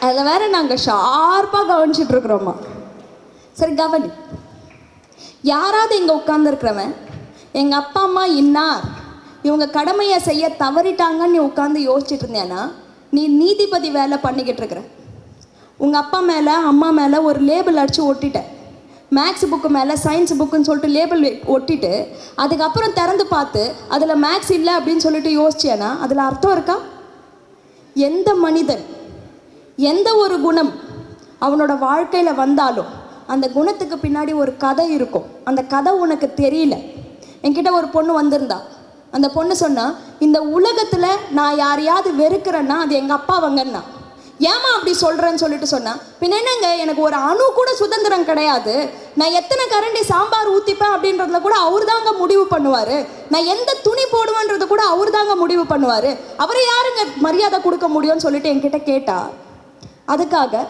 அதில் 0.05 0.27
வேற 0.31 0.47
நாங்கள் 0.47 0.83
ஷார்ப்பாக 0.85 1.69
கவனிச்சிட்டு 1.71 2.13
இருக்கிறோமா. 2.15 2.55
சரி 3.59 3.73
கவனி. 3.75 4.09
யாராவது 5.53 5.93
இங்கே 5.99 6.13
உட்காந்துருக்கிறவன் 6.19 6.93
எங்கள் 7.51 7.79
அப்பா 7.79 8.01
அம்மா 8.01 8.25
இன்னார். 8.25 8.81
இவங்க 9.43 9.67
கடமையை 9.67 10.19
செய்ய 10.19 10.55
தவறிட்டாங்கன்னு 10.59 11.33
நீ 11.33 11.39
உட்காந்து 11.39 11.79
யோசிச்சுட்டு 11.89 12.25
இருந்தேன்னா 12.27 12.71
நீ 13.09 13.27
நீதிபதி 13.27 13.89
வேலை 13.89 14.17
பண்ணிக்கிட்டு 14.17 14.61
இருக்கிற. 14.61 14.81
உங்கள் 15.77 16.01
அப்பா 16.01 16.19
மேலே 16.19 16.51
அம்மா 16.51 16.89
மேலே 16.89 17.17
ஒரு 17.17 17.39
லேபிள் 17.39 17.77
அடித்து 17.77 18.13
ஒட்டிட்ட. 18.13 18.39
மேக்ஸ் 19.11 19.45
புக்கு 19.51 19.67
மேலே 19.67 19.93
சயின்ஸ் 19.93 20.33
புக்குன்னு 20.39 20.67
சொல்லிட்டு 20.69 20.87
லேபிள் 20.87 21.21
ஒட்டிட்டு 21.55 22.07
அதுக்கப்புறம் 22.35 22.93
திறந்து 22.93 23.25
பார்த்து 23.25 23.71
அதில் 23.87 24.21
மேக்ஸ் 24.23 24.51
இல்லை 24.51 24.73
அப்படின்னு 24.73 24.97
சொல்லிட்டு 24.97 25.31
யோசிச்சேன்னா 25.39 25.99
அதில் 25.99 26.17
அர்த்தம் 26.17 26.51
இருக்கா? 26.51 26.77
எந்த 27.93 28.35
மனிதன் 28.35 28.85
எந்த 29.75 30.15
ஒரு 30.15 30.41
குணம் 30.41 30.71
அவனோட 31.41 31.79
வாழ்க்கையில் 31.79 32.33
வந்தாலும் 32.33 32.85
அந்த 33.27 33.49
குணத்துக்கு 33.49 33.95
பின்னாடி 33.95 34.35
ஒரு 34.35 34.57
கதை 34.57 34.93
இருக்கும். 34.93 35.27
அந்த 35.43 35.63
கதை 35.63 35.93
உனக்கு 35.93 36.33
தெரியல. 36.35 36.75
என்கிட்ட 37.43 37.71
ஒரு 37.79 37.87
பொண்ணு 37.95 38.11
வந்திருந்தா. 38.21 38.59
அந்த 39.15 39.27
பொண்ணு 39.35 39.53
சொன்னா 39.63 39.85
இந்த 40.25 40.39
உலகத்தில் 40.57 41.21
நான் 41.37 41.55
யாரையாவது 41.65 42.09
வெறுக்கிறேன்னா 42.23 42.75
அது 42.85 42.93
எங்கள் 43.01 43.17
அப்பா 43.19 43.35
அவங்கன்னா 43.41 43.81
ஏமா 44.49 44.69
அப்படி 44.75 44.91
சொல்கிறேன்னு 45.03 45.41
சொல்லிட்டு 45.41 45.67
சொன்னா 45.73 45.93
பின் 46.19 46.35
என்னங்க 46.37 46.67
எனக்கு 46.83 47.01
ஒரு 47.07 47.17
அணு 47.29 47.45
கூட 47.55 47.69
சுதந்திரம் 47.79 48.27
கிடையாது. 48.29 48.75
நான் 49.19 49.35
எத்தனை 49.39 49.63
கரண்டி 49.71 50.01
சாம்பார் 50.11 50.51
ஊற்றிப்பேன் 50.53 50.93
அப்படின்றதுல 50.95 51.39
கூட 51.45 51.55
அவர் 51.67 51.85
தாங்க 51.89 52.11
முடிவு 52.21 52.43
பண்ணுவார். 52.53 52.95
நான் 53.33 53.49
எந்த 53.53 53.75
துணி 53.87 54.05
போடுவேன்றது 54.13 54.67
கூட 54.67 54.83
அவர் 54.93 55.15
தாங்க 55.17 55.35
முடிவு 55.41 55.65
பண்ணுவார். 55.71 56.09
அவரை 56.43 56.63
யாருங்க 56.69 57.03
மரியாதை 57.25 57.59
கொடுக்க 57.65 57.87
முடியும்னு 57.95 58.25
சொல்லிட்டு 58.25 58.53
என்கிட்ட 58.53 58.81
கேட்டா. 58.91 59.17
அதுக்காக 60.13 60.63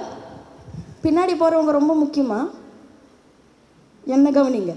பின்னாடி 1.03 1.35
போகிறவங்க 1.41 1.73
ரொம்ப 1.79 1.93
முக்கியமா? 2.03 2.39
என்ன 4.15 4.31
கவனிங்க? 4.39 4.73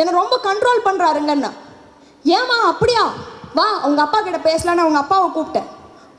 என்னை 0.00 0.12
ரொம்ப 0.20 0.34
கண்ட்ரோல் 0.48 0.86
பண்ணுறாருங்கண்ணா 0.88 1.50
ஏமா 2.24 2.56
அப்படியா? 2.72 3.04
வா 3.58 3.64
உங்கள் 3.86 4.04
அப்பா 4.04 4.18
கிட்ட 4.20 4.38
பேசலான்னு 4.48 4.84
அவங்க 4.84 5.00
அப்பாவை 5.02 5.26
கூப்பிட்டேன். 5.36 5.68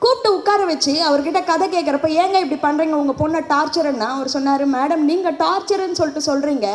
கூப்பிட்டு 0.02 0.28
உட்கார 0.36 0.64
வச்சு 0.70 0.92
அவர்கிட்ட 1.08 1.40
கதை 1.44 1.66
கேட்குறப்ப 1.74 2.08
ஏங்க 2.22 2.36
இப்படி 2.44 2.58
பண்ணுறீங்க 2.64 2.96
உங்கள் 3.02 3.18
பொண்ணை 3.20 3.40
டார்ச்சருன்னா 3.52 4.08
அவர் 4.16 4.32
சொன்னார் 4.34 4.64
மேடம் 4.74 5.06
நீங்கள் 5.10 5.38
டார்ச்சருன்னு 5.42 5.98
சொல்லிட்டு 6.00 6.28
சொல்கிறீங்க 6.30 6.68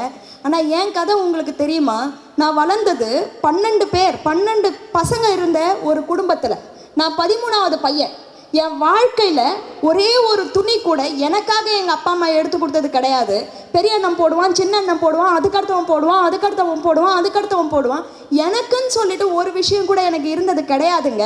ஆனால் 0.46 0.68
என் 0.78 0.96
கதை 0.98 1.16
உங்களுக்கு 1.26 1.54
தெரியுமா? 1.56 1.98
நான் 2.42 2.58
வளர்ந்தது 2.62 3.10
பன்னெண்டு 3.46 3.86
பேர் 3.96 4.18
பன்னெண்டு 4.28 4.70
பசங்க 4.98 5.26
இருந்த 5.38 5.62
ஒரு 5.90 6.02
குடும்பத்தில். 6.12 6.58
நான் 7.00 7.18
பதிமூணாவது 7.22 7.78
பையன். 7.88 8.14
என் 8.54 8.78
வாழ்க்கையில் 8.84 9.58
ஒரே 9.88 10.12
ஒரு 10.28 10.44
துணி 10.54 10.76
கூட 10.86 11.02
எனக்காக 11.28 11.66
எங்கள் 11.80 11.96
அப்பா 11.96 12.12
அம்மா 12.16 12.28
எடுத்து 12.38 12.58
கொடுத்தது 12.58 12.88
கிடையாது. 12.96 13.36
பெரிய 13.74 13.98
அண்ணன் 13.98 14.18
போடுவான் 14.22 14.58
சின்ன 14.60 14.78
அண்ணன் 14.80 15.02
போடுவான் 15.04 15.36
அதுக்கடுத்தவன் 15.38 15.90
போடுவான் 15.92 16.24
அதுக்கடுத்தவன் 16.28 16.82
போடுவான் 16.86 17.18
அதுக்கடுத்தவன் 17.20 17.74
போடுவான். 17.74 18.06
எனக்குன்னு 18.46 18.96
சொல்லிட்டு 18.98 19.28
ஒரு 19.40 19.52
விஷயம் 19.60 19.90
கூட 19.92 20.02
எனக்கு 20.10 20.30
இருந்தது 20.36 20.64
கிடையாதுங்க. 20.72 21.26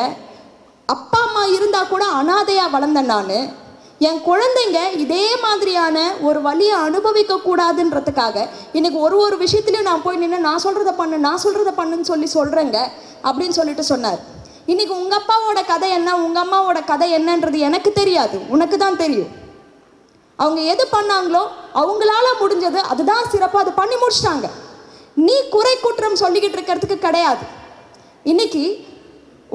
அப்பா 0.96 1.22
அம்மா 1.27 1.44
இருந்தால் 1.56 1.92
கூட 1.94 2.03
அனாதையாக 2.20 2.74
வளர்ந்தேன் 2.75 3.12
நான். 3.13 3.34
என் 4.10 4.22
குழந்தைங்க 4.27 4.80
இதே 5.06 5.25
மாதிரியான 5.46 5.98
ஒரு 6.27 6.39
வழியை 6.50 6.75
அனுபவிக்க 6.88 7.42
கூடாதுன்றதுக்காக 7.48 8.38
இன்னைக்கு 8.77 9.00
ஒரு 9.08 9.18
ஒரு 9.25 9.38
விஷயத்துலையும் 9.46 9.89
நான் 9.92 10.06
போய் 10.06 10.22
நின்று 10.24 10.48
நான் 10.50 10.63
சொல்கிறத 10.68 10.94
பண்ணு 11.01 11.25
நான் 11.30 11.44
சொல்கிறத 11.46 11.74
பண்ணுன்னு 11.80 12.12
சொல்லி 12.12 12.30
சொல்கிறேங்க 12.38 12.80
அப்படின்னு 13.27 13.58
சொல்லிட்டு 13.62 13.92
சொன்னார். 13.94 14.22
இன்னைக்கு 14.72 14.93
உங்கள் 15.01 15.20
அப்பாவோட 15.20 15.60
கதை 15.72 15.88
என்ன? 15.98 16.10
உங்கள் 16.25 16.43
அம்மாவோட 16.43 16.79
கதை 16.91 17.08
என்னன்றது 17.17 17.58
எனக்கு 17.67 17.89
தெரியாது. 17.93 18.38
உனக்கு 18.55 18.77
தான் 18.77 19.00
தெரியும். 19.03 19.32
அவங்க 20.36 20.62
எது 20.74 20.84
பண்ணாங்களோ 20.93 21.41
அவங்களால 21.82 22.27
முடிஞ்சது 22.41 22.79
அதுதான் 22.91 23.29
சிறப்பாக 23.34 23.63
அதை 23.63 23.74
பண்ணி 23.82 23.96
முடிச்சிட்டாங்க. 24.03 24.48
நீ 25.25 25.36
குறை 25.55 25.74
குற்றம் 25.82 26.22
சொல்லிக்கிட்டு 26.24 26.58
இருக்கிறதுக்கு 26.60 26.98
கிடையாது. 27.08 27.46
இன்னைக்கு 28.32 28.63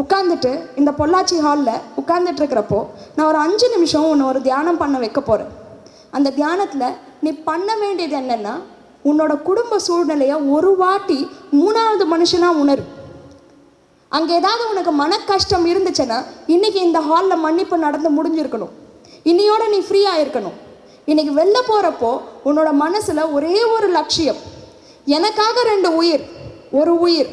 உட்காந்துட்டு 0.02 0.50
இந்த 0.80 0.90
பொள்ளாச்சி 0.98 1.36
ஹாலில் 1.44 1.80
உட்காந்துட்டு 2.00 2.40
இருக்கிறப்போ 2.42 2.80
நான் 3.14 3.28
ஒரு 3.30 3.38
அஞ்சு 3.38 3.68
நிமிஷம் 3.74 4.10
உன்னை 4.10 4.26
ஒரு 4.26 4.40
தியானம் 4.48 4.80
பண்ண 4.82 4.98
வைக்க 4.98 5.20
போகிறேன் 5.20 5.54
அந்த 6.16 6.32
தியானத்தில் 6.38 6.96
நீ 7.24 7.30
பண்ண 7.48 7.68
வேண்டியது 7.76 8.16
என்னென்னா 8.20 8.54
உன்னோட 9.10 9.32
குடும்ப 9.42 9.78
சூழ்நிலையை 9.78 10.36
ஒரு 10.56 10.70
வாட்டி 10.76 11.18
மூணாவது 11.60 12.04
மனுஷனாக 12.14 12.60
உணரு. 12.62 12.84
அங்கே 14.16 14.32
ஏதாவது 14.40 14.62
உனக்கு 14.72 14.92
மன 15.00 15.18
கஷ்டம் 15.30 15.66
இருந்துச்சுன்னா 15.70 16.18
இன்னைக்கு 16.54 16.80
இந்த 16.86 16.98
ஹாலில் 17.08 17.42
மன்னிப்பு 17.46 17.76
நடந்து 17.86 18.10
முடிஞ்சிருக்கணும். 18.18 18.72
இன்னையோட 19.30 19.62
நீ 19.74 19.78
ஃப்ரீயாக 19.86 20.22
இருக்கணும் 20.22 20.56
இன்னைக்கு 21.10 21.32
வெளில 21.40 21.58
போகிறப்போ 21.68 22.10
உன்னோட 22.48 22.70
மனசில் 22.84 23.22
ஒரே 23.36 23.54
ஒரு 23.74 23.88
லட்சியம். 23.98 24.40
எனக்காக 25.16 25.62
ரெண்டு 25.72 25.90
உயிர் 26.00 26.24
ஒரு 26.80 26.92
உயிர். 27.06 27.30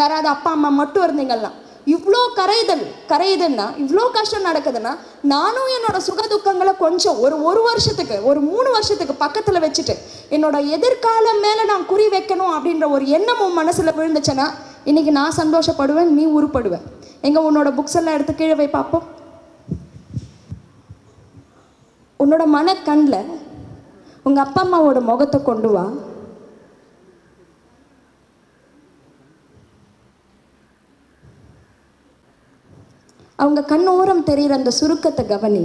யாராவது 0.00 0.28
அப்பா 0.34 0.50
அம்மா 0.56 0.70
மட்டும் 0.80 1.04
இருந்தீங்கன்னா 1.06 1.50
இவ்வளோ 1.94 2.20
கரைதல் 2.38 2.82
கரையுதுன்னா 3.10 3.66
இவ்வளோ 3.82 4.02
கஷ்டம் 4.16 4.46
நடக்குதுன்னா 4.48 4.92
நானும் 5.32 5.68
என்னோட 5.76 5.98
சுக 6.06 6.22
துக்கங்களை 6.32 6.72
கொஞ்சம் 6.84 7.18
ஒரு 7.24 7.36
ஒரு 7.48 7.60
வருஷத்துக்கு 7.68 8.16
ஒரு 8.30 8.40
மூணு 8.50 8.68
வருஷத்துக்கு 8.76 9.14
பக்கத்தில் 9.22 9.64
வச்சுட்டு 9.64 9.94
என்னோட 10.36 10.56
எதிர்காலம் 10.76 11.40
மேலே 11.46 11.62
நான் 11.70 11.86
குறி 11.92 12.06
வைக்கணும் 12.16 12.52
அப்படின்ற 12.56 12.88
ஒரு 12.96 13.06
எண்ணம் 13.18 13.42
உன் 13.44 13.58
மனசில் 13.60 13.96
விழுந்துச்சுன்னா 13.98 14.48
இன்னைக்கு 14.88 15.12
நான் 15.18 15.38
சந்தோஷப்படுவேன் 15.40 16.14
நீ 16.18 16.24
உருப்படுவேன் 16.36 16.84
எங்க 17.26 17.38
உன்னோட 17.46 17.68
புக்ஸ் 17.78 17.96
எல்லாம் 17.98 18.16
எடுத்து 18.16 18.32
கீழே 18.34 18.54
போய் 18.58 18.76
பார்ப்போம். 18.76 19.06
உன்னோட 22.22 22.44
மனக்கண்ணில் 22.54 23.32
உங்கள் 24.26 24.44
அப்பா 24.44 24.62
அம்மாவோட 24.64 25.00
முகத்தை 25.08 25.38
கொண்டு 25.42 25.68
வா. 25.74 25.84
அவங்க 33.42 33.60
கண் 33.72 33.86
ஓரம் 33.96 34.26
தெரிகிற 34.28 34.54
அந்த 34.60 34.70
சுருக்கத்தை 34.78 35.24
கவனி. 35.26 35.64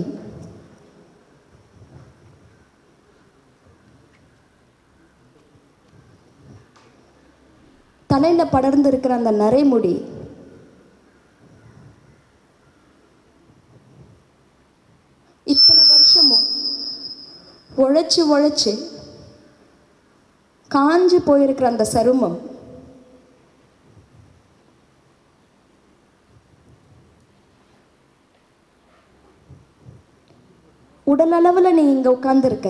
தலையில் 8.23 8.51
படர்ந்து 8.51 8.89
இருக்கிற 8.89 9.13
அந்த 9.19 9.31
நரைமுடி. 9.39 9.91
இத்தனை 15.53 15.83
வருஷமும் 15.89 16.45
உழைச்சு 17.83 18.21
உழைச்சு 18.33 18.73
காஞ்சு 20.71 21.19
போயிருக்கிற 21.27 21.67
அந்த 21.71 21.87
சருமம். 21.93 22.39
உடல் 31.11 31.37
அளவில் 31.41 31.75
நீ 31.77 31.85
இங்கே 31.93 32.15
உட்காந்துருக்க 32.17 32.69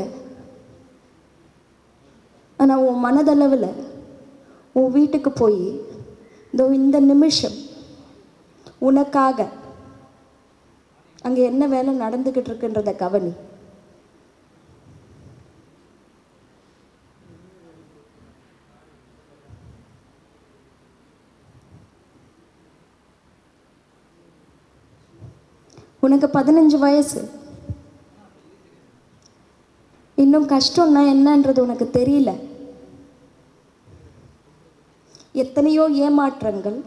ஆனால் 2.59 2.85
உன் 2.89 3.03
மனதளவில் 3.07 3.71
உன் 4.79 4.93
வீட்டுக்கு 4.97 5.31
போய் 5.31 5.63
இதோ 6.53 6.65
இந்த 6.79 6.97
நிமிஷம் 7.11 7.57
உனக்காக 8.89 9.47
அங்கே 11.27 11.41
என்ன 11.49 11.63
வேலை 11.73 11.91
நடந்துக்கிட்டு 11.99 12.49
இருக்குன்றத 12.51 12.91
கவனி. 12.95 13.33
உனக்கு 26.05 26.27
பதினஞ்சு 26.39 26.77
வயசு. 26.79 27.21
இன்னும் 30.23 30.47
கஷ்டம்னா 30.53 31.01
என்னன்றது 31.13 31.59
உனக்கு 31.59 31.85
தெரியல. 31.99 32.31
எத்தனையோ 35.35 35.83
ஏமாற்றங்கள் 36.05 36.77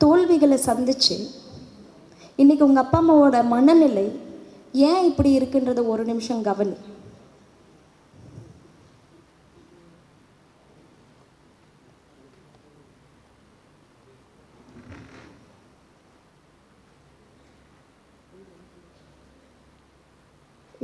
தோல்விகளை 0.00 0.58
சந்திச்சு 0.66 1.16
இன்னைக்கு 2.42 2.66
உங்கள் 2.66 2.84
அப்பா 2.84 2.98
அம்மாவோட 3.02 3.38
மனநிலை 3.54 4.06
ஏன் 4.90 5.06
இப்படி 5.10 5.30
இருக்குன்றத 5.38 5.80
ஒரு 5.92 6.02
நிமிஷம் 6.10 6.46
கவனி. 6.48 6.76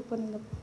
இப்போ 0.00 0.14
நீங்கள் 0.22 0.53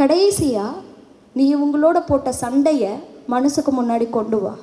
கடைசியா 0.00 0.66
நீ 1.34 1.44
இவங்களோட 1.56 1.98
போட்ட 2.06 2.32
சண்டையை 2.32 2.92
மனசுக்கு 3.26 3.70
முன்னாடி 3.76 4.06
கொண்டு 4.10 4.38
வா. 4.40 4.54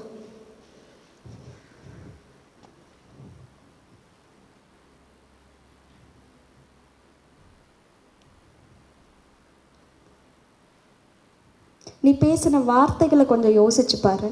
நீ 12.02 12.12
பேசின 12.12 12.64
வார்த்தைகளை 12.64 13.26
கொஞ்சம் 13.26 13.58
யோசிச்சு 13.60 13.98
பாரு. 14.02 14.30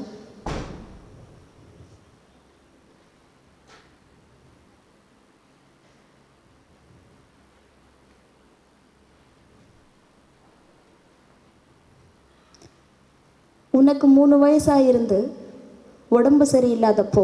உனக்கு 13.90 14.08
மூணு 14.18 14.34
வயசாக 14.42 14.88
இருந்து 14.90 15.18
உடம்பு 16.16 16.44
சரியில்லாதப்போ 16.52 17.22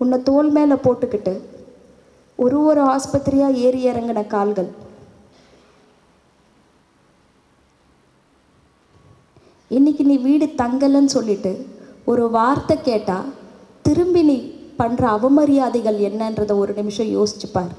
உன்னை 0.00 0.16
தோல் 0.28 0.50
மேலே 0.56 0.76
போட்டுக்கிட்டு 0.84 1.34
ஒரு 2.38 2.56
ஒரு 2.68 2.80
ஆஸ்பத்திரியாக 2.92 3.60
ஏறி 3.66 3.80
இறங்கின 3.88 4.20
கால்கள். 4.32 4.70
இன்னைக்கு 9.76 10.02
நீ 10.08 10.16
வீடு 10.26 10.46
தங்கலைன்னு 10.62 11.14
சொல்லிட்டு 11.16 11.52
ஒரு 12.12 12.24
வார்த்தை 12.36 12.76
கேட்டால் 12.88 13.30
திரும்பி 13.86 14.22
நீ 14.30 14.36
பண்ணுற 14.80 15.06
அவமரியாதைகள் 15.16 15.98
என்னன்றதை 16.08 16.56
ஒரு 16.64 16.72
நிமிஷம் 16.80 17.12
யோசிச்சுப்பார். 17.16 17.72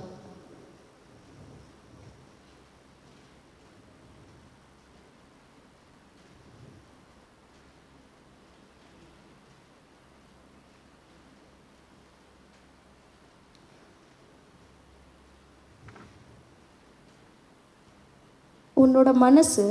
உன்னோட 18.83 19.09
மனசு 19.25 19.65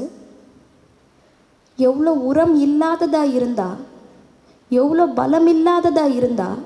எவ்வளோ 1.79 2.12
உரம் 2.31 2.55
இல்லாததா 2.66 3.22
இருந்தா 3.38 3.70
எவ்வளோ 4.70 5.05
பலம் 5.20 5.48
இல்லாததா 5.55 6.05
இருந்தால் 6.18 6.61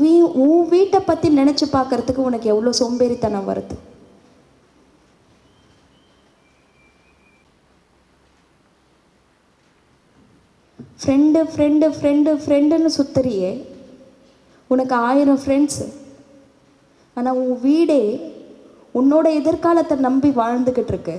வீ 0.00 0.12
உன் 0.42 0.68
வீட்டை 0.72 0.98
பற்றி 1.06 1.28
நினச்சி 1.38 1.66
பார்க்கறதுக்கு 1.72 2.28
உனக்கு 2.28 2.46
எவ்வளோ 2.52 2.70
சோம்பேறித்தனம் 2.78 3.48
வருது? 3.50 3.76
ஃப்ரெண்டு 11.02 11.40
ஃப்ரெண்டு 11.52 11.86
ஃப்ரெண்டு 11.96 12.30
ஃப்ரெண்டுன்னு 12.42 12.90
சுத்துறியே. 12.98 13.50
உனக்கு 14.70 14.94
ஆயிரம் 15.08 15.40
ஃப்ரெண்ட்ஸு 15.42 15.86
ஆனால் 17.16 17.38
உன் 17.42 17.58
வீடே 17.66 18.02
உன்னோட 19.00 19.26
எதிர்காலத்தை 19.40 19.96
நம்பி 20.06 20.30
வாழ்ந்துக்கிட்டு 20.40 20.92
இருக்கு. 20.94 21.16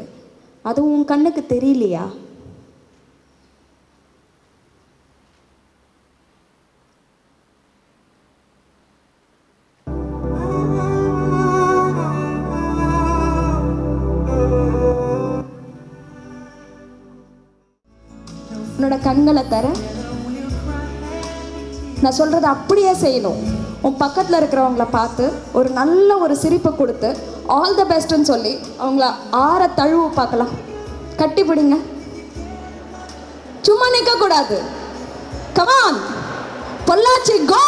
அதுவும் 0.69 0.93
உன் 0.97 1.09
கண்ணுக்கு 1.11 1.41
தெரியலையா? 1.55 2.05
உன்னோட 18.77 18.95
கண்களை 19.03 19.43
தர 19.51 19.65
நான் 22.01 22.17
சொல்கிறத 22.17 22.47
அப்படியே 22.55 22.91
செய்யணும். 23.03 23.39
உன் 23.85 24.01
பக்கத்தில் 24.01 24.39
இருக்கிறவங்கள 24.39 24.85
பார்த்து 24.97 25.25
ஒரு 25.57 25.69
நல்ல 25.79 26.17
ஒரு 26.25 26.35
சிரிப்பை 26.43 26.71
கொடுத்து 26.75 27.09
ஆல் 27.47 27.75
த 27.75 27.83
பெஸ்ட்னு 27.83 28.29
சொல்லி 28.31 28.53
அவங்கள 28.79 29.05
ஆற 29.31 29.69
தழுவு 29.75 30.07
பார்க்கலாம். 30.13 30.53
கட்டி 31.15 31.41
பிடிங்க. 31.43 31.77
சும்மா 33.61 33.85
நிற்கக்கூடாது 33.89 34.57
கமான் 35.53 35.99
பொள்ளாச்சி 36.87 37.35
கோ 37.51 37.65